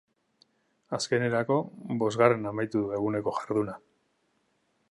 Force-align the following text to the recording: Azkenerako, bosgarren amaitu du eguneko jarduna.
Azkenerako, 0.97 1.57
bosgarren 2.03 2.49
amaitu 2.53 2.81
du 2.85 2.87
eguneko 3.01 3.35
jarduna. 3.39 3.77